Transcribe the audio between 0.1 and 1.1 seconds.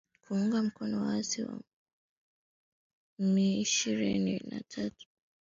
kuunga mkono